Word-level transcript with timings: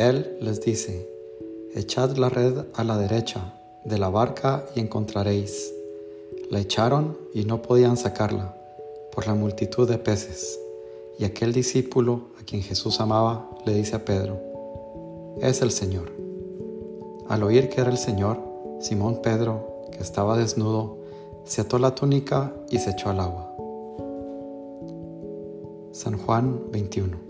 Él 0.00 0.38
les 0.40 0.62
dice, 0.62 1.06
echad 1.74 2.16
la 2.16 2.30
red 2.30 2.64
a 2.72 2.84
la 2.84 2.96
derecha 2.96 3.52
de 3.84 3.98
la 3.98 4.08
barca 4.08 4.64
y 4.74 4.80
encontraréis. 4.80 5.74
La 6.48 6.58
echaron 6.58 7.18
y 7.34 7.44
no 7.44 7.60
podían 7.60 7.98
sacarla 7.98 8.56
por 9.12 9.26
la 9.26 9.34
multitud 9.34 9.86
de 9.86 9.98
peces. 9.98 10.58
Y 11.18 11.26
aquel 11.26 11.52
discípulo 11.52 12.28
a 12.40 12.44
quien 12.44 12.62
Jesús 12.62 12.98
amaba 12.98 13.50
le 13.66 13.74
dice 13.74 13.94
a 13.94 14.06
Pedro, 14.06 14.40
es 15.42 15.60
el 15.60 15.70
Señor. 15.70 16.10
Al 17.28 17.42
oír 17.42 17.68
que 17.68 17.82
era 17.82 17.90
el 17.90 17.98
Señor, 17.98 18.38
Simón 18.80 19.20
Pedro, 19.20 19.82
que 19.92 19.98
estaba 19.98 20.38
desnudo, 20.38 20.96
se 21.44 21.60
ató 21.60 21.78
la 21.78 21.94
túnica 21.94 22.54
y 22.70 22.78
se 22.78 22.92
echó 22.92 23.10
al 23.10 23.20
agua. 23.20 23.54
San 25.92 26.16
Juan 26.16 26.70
21 26.72 27.29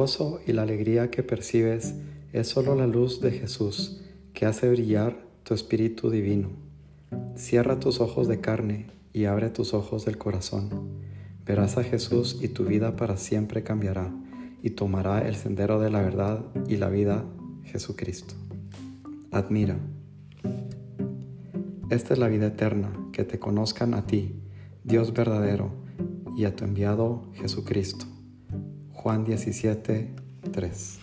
Gozo 0.00 0.40
y 0.46 0.54
la 0.54 0.62
alegría 0.62 1.10
que 1.10 1.22
percibes 1.22 1.94
es 2.32 2.48
solo 2.48 2.74
la 2.74 2.86
luz 2.86 3.20
de 3.20 3.32
Jesús 3.32 4.00
que 4.32 4.46
hace 4.46 4.70
brillar 4.70 5.22
tu 5.42 5.52
espíritu 5.52 6.08
divino. 6.08 6.48
Cierra 7.36 7.78
tus 7.78 8.00
ojos 8.00 8.26
de 8.26 8.40
carne 8.40 8.86
y 9.12 9.26
abre 9.26 9.50
tus 9.50 9.74
ojos 9.74 10.06
del 10.06 10.16
corazón. 10.16 10.70
Verás 11.44 11.76
a 11.76 11.84
Jesús 11.84 12.38
y 12.40 12.48
tu 12.48 12.64
vida 12.64 12.96
para 12.96 13.18
siempre 13.18 13.62
cambiará 13.62 14.10
y 14.62 14.70
tomará 14.70 15.20
el 15.28 15.36
sendero 15.36 15.78
de 15.80 15.90
la 15.90 16.00
verdad 16.00 16.46
y 16.66 16.78
la 16.78 16.88
vida 16.88 17.26
Jesucristo. 17.64 18.32
Admira. 19.30 19.76
Esta 21.90 22.14
es 22.14 22.18
la 22.18 22.28
vida 22.28 22.46
eterna, 22.46 22.90
que 23.12 23.24
te 23.24 23.38
conozcan 23.38 23.92
a 23.92 24.06
ti, 24.06 24.34
Dios 24.82 25.12
verdadero, 25.12 25.72
y 26.38 26.46
a 26.46 26.56
tu 26.56 26.64
enviado 26.64 27.26
Jesucristo. 27.34 28.06
Juan 29.02 29.24
17, 29.24 30.10
3. 30.52 30.98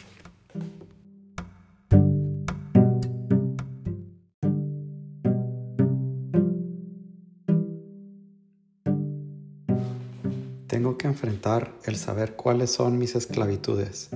Tengo 10.68 10.96
que 11.00 11.08
enfrentar 11.08 11.74
el 11.86 11.96
saber 11.96 12.36
cuáles 12.36 12.70
son 12.70 13.00
mis 13.00 13.16
esclavitudes, 13.16 14.12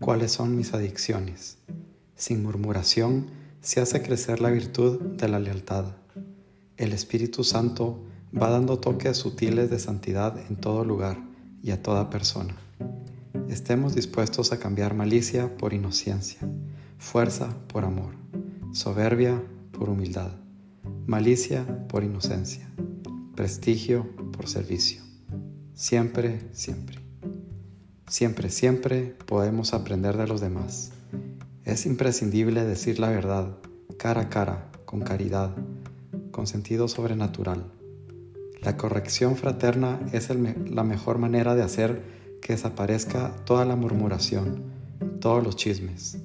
cuáles 0.00 0.32
son 0.32 0.56
mis 0.56 0.74
adicciones. 0.74 1.58
Sin 2.16 2.42
murmuración 2.42 3.30
se 3.60 3.80
hace 3.80 4.02
crecer 4.02 4.40
la 4.40 4.50
virtud 4.50 5.00
de 5.00 5.28
la 5.28 5.38
lealtad. 5.38 5.84
El 6.76 6.92
Espíritu 6.92 7.44
Santo 7.44 8.02
va 8.36 8.50
dando 8.50 8.80
toques 8.80 9.16
sutiles 9.16 9.70
de 9.70 9.78
santidad 9.78 10.36
en 10.48 10.56
todo 10.56 10.84
lugar 10.84 11.16
y 11.62 11.70
a 11.70 11.80
toda 11.80 12.10
persona. 12.10 12.56
Estemos 13.50 13.96
dispuestos 13.96 14.52
a 14.52 14.60
cambiar 14.60 14.94
malicia 14.94 15.56
por 15.56 15.74
inocencia, 15.74 16.38
fuerza 16.98 17.48
por 17.66 17.84
amor, 17.84 18.12
soberbia 18.72 19.42
por 19.72 19.88
humildad, 19.88 20.30
malicia 21.08 21.66
por 21.88 22.04
inocencia, 22.04 22.70
prestigio 23.34 24.06
por 24.30 24.46
servicio. 24.46 25.02
Siempre, 25.74 26.42
siempre. 26.52 27.00
Siempre, 28.06 28.50
siempre 28.50 29.16
podemos 29.26 29.74
aprender 29.74 30.16
de 30.16 30.28
los 30.28 30.40
demás. 30.40 30.92
Es 31.64 31.86
imprescindible 31.86 32.64
decir 32.64 33.00
la 33.00 33.08
verdad, 33.08 33.58
cara 33.98 34.20
a 34.20 34.28
cara, 34.28 34.70
con 34.84 35.00
caridad, 35.00 35.56
con 36.30 36.46
sentido 36.46 36.86
sobrenatural. 36.86 37.64
La 38.62 38.76
corrección 38.76 39.34
fraterna 39.34 39.98
es 40.12 40.28
la 40.30 40.84
mejor 40.84 41.18
manera 41.18 41.56
de 41.56 41.62
hacer 41.64 42.19
que 42.40 42.54
desaparezca 42.54 43.34
toda 43.44 43.64
la 43.64 43.76
murmuración, 43.76 44.62
todos 45.20 45.42
los 45.44 45.56
chismes. 45.56 46.18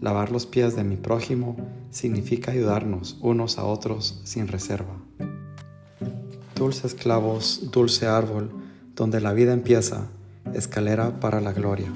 Lavar 0.00 0.32
los 0.32 0.46
pies 0.46 0.74
de 0.74 0.84
mi 0.84 0.96
prójimo 0.96 1.56
significa 1.90 2.52
ayudarnos 2.52 3.18
unos 3.20 3.58
a 3.58 3.64
otros 3.64 4.20
sin 4.24 4.48
reserva. 4.48 4.96
Dulces 6.56 6.94
clavos, 6.94 7.70
dulce 7.70 8.06
árbol, 8.06 8.50
donde 8.94 9.20
la 9.20 9.32
vida 9.32 9.52
empieza, 9.52 10.08
escalera 10.54 11.20
para 11.20 11.40
la 11.40 11.52
gloria. 11.52 11.92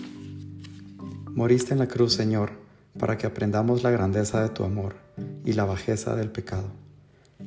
Moriste 1.34 1.72
en 1.72 1.80
la 1.80 1.88
cruz, 1.88 2.14
Señor, 2.14 2.52
para 2.98 3.18
que 3.18 3.26
aprendamos 3.26 3.82
la 3.82 3.90
grandeza 3.90 4.42
de 4.42 4.48
tu 4.48 4.64
amor 4.64 4.96
y 5.44 5.52
la 5.52 5.64
bajeza 5.64 6.14
del 6.14 6.30
pecado. 6.30 6.68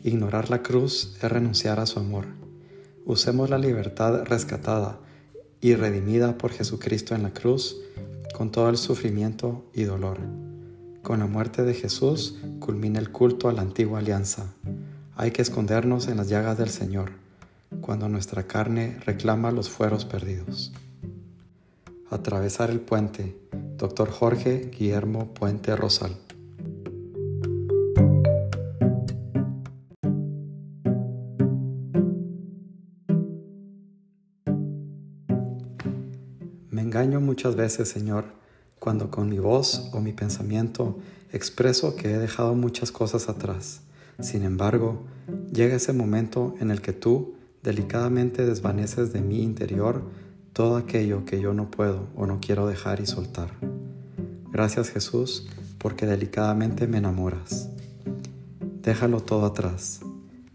Ignorar 0.03 0.49
la 0.49 0.61
cruz 0.61 1.17
es 1.21 1.31
renunciar 1.31 1.79
a 1.79 1.85
su 1.85 1.99
amor. 1.99 2.25
Usemos 3.05 3.49
la 3.49 3.57
libertad 3.57 4.23
rescatada 4.25 4.99
y 5.61 5.75
redimida 5.75 6.37
por 6.37 6.51
Jesucristo 6.51 7.15
en 7.15 7.23
la 7.23 7.33
cruz 7.33 7.77
con 8.33 8.51
todo 8.51 8.69
el 8.69 8.77
sufrimiento 8.77 9.65
y 9.73 9.83
dolor. 9.83 10.19
Con 11.01 11.19
la 11.19 11.25
muerte 11.25 11.63
de 11.63 11.73
Jesús 11.73 12.37
culmina 12.59 12.99
el 12.99 13.11
culto 13.11 13.49
a 13.49 13.53
la 13.53 13.61
antigua 13.61 13.99
alianza. 13.99 14.53
Hay 15.15 15.31
que 15.31 15.41
escondernos 15.41 16.07
en 16.07 16.17
las 16.17 16.29
llagas 16.29 16.57
del 16.57 16.69
Señor, 16.69 17.11
cuando 17.81 18.07
nuestra 18.07 18.47
carne 18.47 18.97
reclama 19.05 19.51
los 19.51 19.69
fueros 19.69 20.05
perdidos. 20.05 20.71
Atravesar 22.09 22.69
el 22.69 22.79
puente. 22.79 23.37
Dr. 23.77 24.09
Jorge 24.09 24.71
Guillermo 24.77 25.33
Puente 25.33 25.75
Rosal. 25.75 26.15
Muchas 37.07 37.55
veces, 37.55 37.89
Señor, 37.89 38.25
cuando 38.77 39.09
con 39.09 39.29
mi 39.29 39.39
voz 39.39 39.89
o 39.93 40.01
mi 40.01 40.13
pensamiento 40.13 40.99
expreso 41.31 41.95
que 41.95 42.13
he 42.13 42.17
dejado 42.17 42.55
muchas 42.55 42.91
cosas 42.91 43.29
atrás. 43.29 43.81
Sin 44.19 44.43
embargo, 44.43 45.05
llega 45.51 45.75
ese 45.75 45.93
momento 45.93 46.55
en 46.59 46.71
el 46.71 46.81
que 46.81 46.93
tú 46.93 47.35
delicadamente 47.63 48.45
desvaneces 48.45 49.13
de 49.13 49.21
mi 49.21 49.41
interior 49.41 50.03
todo 50.53 50.75
aquello 50.75 51.25
que 51.25 51.39
yo 51.39 51.53
no 51.53 51.71
puedo 51.71 52.07
o 52.15 52.25
no 52.25 52.39
quiero 52.41 52.67
dejar 52.67 52.99
y 52.99 53.05
soltar. 53.05 53.51
Gracias 54.51 54.89
Jesús, 54.89 55.47
porque 55.77 56.05
delicadamente 56.05 56.87
me 56.87 56.97
enamoras. 56.97 57.69
Déjalo 58.81 59.21
todo 59.21 59.45
atrás. 59.45 60.01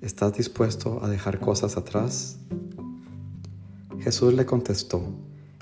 ¿Estás 0.02 0.34
dispuesto 0.34 1.02
a 1.02 1.08
dejar 1.08 1.40
cosas 1.40 1.78
atrás? 1.78 2.38
Jesús 4.00 4.34
le 4.34 4.44
contestó, 4.44 5.02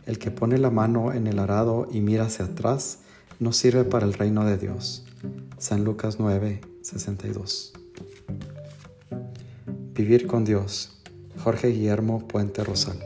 el 0.06 0.18
que 0.18 0.30
pone 0.30 0.58
la 0.58 0.70
mano 0.70 1.12
en 1.12 1.26
el 1.26 1.38
arado 1.38 1.88
y 1.90 2.00
mira 2.00 2.24
hacia 2.24 2.46
atrás 2.46 3.00
no 3.38 3.52
sirve 3.52 3.84
para 3.84 4.06
el 4.06 4.14
reino 4.14 4.44
de 4.44 4.58
Dios. 4.58 5.04
San 5.58 5.84
Lucas 5.84 6.16
9, 6.18 6.60
62. 6.82 7.72
Vivir 9.94 10.26
con 10.26 10.44
Dios. 10.44 11.00
Jorge 11.42 11.68
Guillermo 11.68 12.26
Puente 12.26 12.62
Rosal. 12.64 12.98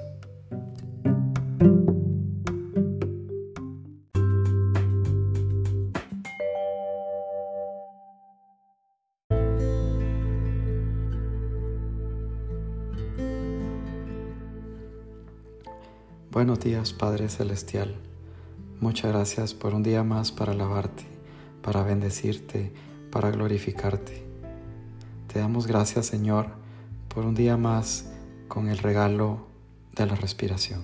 Buenos 16.37 16.61
días 16.61 16.93
Padre 16.93 17.31
Celestial. 17.31 17.97
Muchas 18.79 19.11
gracias 19.11 19.55
por 19.55 19.73
un 19.73 19.83
día 19.83 20.03
más 20.03 20.33
para 20.33 20.53
alabarte, 20.53 21.07
para 21.63 21.83
bendecirte, 21.83 22.75
para 23.11 23.31
glorificarte. 23.31 24.23
Te 25.33 25.39
damos 25.39 25.67
gracias 25.67 26.05
Señor 26.05 26.49
por 27.09 27.25
un 27.25 27.35
día 27.35 27.57
más 27.57 28.13
con 28.49 28.69
el 28.69 28.77
regalo 28.77 29.47
de 29.95 30.05
la 30.05 30.15
respiración. 30.15 30.83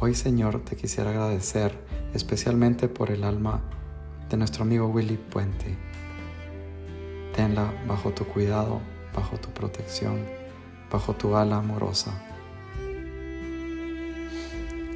Hoy 0.00 0.16
Señor 0.16 0.64
te 0.64 0.74
quisiera 0.74 1.10
agradecer 1.10 1.72
especialmente 2.12 2.88
por 2.88 3.12
el 3.12 3.22
alma 3.22 3.62
de 4.28 4.36
nuestro 4.36 4.64
amigo 4.64 4.88
Willy 4.88 5.16
Puente. 5.16 5.78
Tenla 7.36 7.72
bajo 7.86 8.10
tu 8.10 8.24
cuidado, 8.24 8.80
bajo 9.14 9.36
tu 9.36 9.50
protección, 9.50 10.18
bajo 10.90 11.14
tu 11.14 11.36
ala 11.36 11.58
amorosa. 11.58 12.29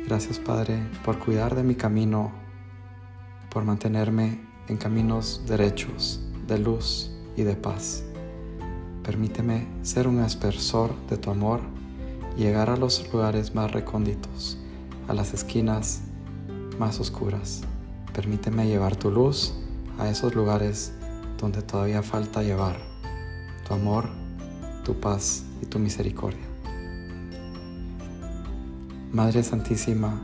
Gracias 0.07 0.39
Padre 0.39 0.87
por 1.03 1.19
cuidar 1.19 1.55
de 1.55 1.63
mi 1.63 1.77
camino, 1.77 2.31
por 3.51 3.65
mantenerme 3.65 4.39
en 4.69 4.77
caminos 4.77 5.43
derechos, 5.47 6.21
de 6.47 6.59
luz 6.59 7.11
y 7.37 7.43
de 7.43 7.57
paz. 7.57 8.05
Permíteme 9.03 9.67
ser 9.81 10.07
un 10.07 10.19
aspersor 10.19 10.95
de 11.07 11.17
tu 11.17 11.31
amor 11.31 11.61
y 12.37 12.43
llegar 12.43 12.69
a 12.69 12.77
los 12.77 13.11
lugares 13.15 13.55
más 13.55 13.73
recónditos, 13.73 14.59
a 15.09 15.15
las 15.15 15.33
esquinas 15.33 16.03
más 16.79 17.01
oscuras. 17.01 17.63
Permíteme 18.13 18.67
llevar 18.67 18.97
tu 18.97 19.11
luz 19.11 19.55
a 19.99 20.11
esos 20.11 20.35
lugares 20.35 20.93
donde 21.39 21.63
todavía 21.63 22.03
falta 22.03 22.43
llevar 22.43 22.77
tu 23.67 23.73
amor, 23.73 24.11
tu 24.85 25.01
paz 25.01 25.47
y 25.63 25.67
tu 25.67 25.79
misericordia. 25.79 26.54
Madre 29.15 29.45
Santísima, 29.45 30.21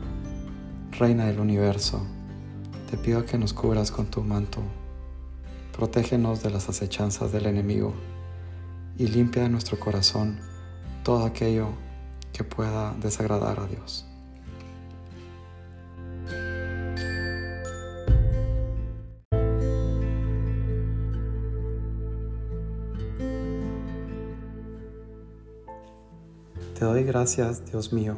Reina 0.99 1.25
del 1.27 1.39
Universo, 1.39 2.05
te 2.89 2.97
pido 2.97 3.25
que 3.25 3.37
nos 3.37 3.53
cubras 3.53 3.89
con 3.89 4.07
tu 4.07 4.21
manto, 4.21 4.61
protégenos 5.71 6.43
de 6.43 6.49
las 6.49 6.67
acechanzas 6.67 7.31
del 7.31 7.45
enemigo 7.45 7.93
y 8.97 9.07
limpia 9.07 9.43
de 9.43 9.49
nuestro 9.49 9.79
corazón 9.79 10.41
todo 11.05 11.25
aquello 11.25 11.69
que 12.33 12.43
pueda 12.43 12.93
desagradar 13.01 13.61
a 13.61 13.67
Dios. 13.67 14.05
Te 26.77 26.83
doy 26.83 27.05
gracias, 27.05 27.65
Dios 27.71 27.93
mío, 27.93 28.17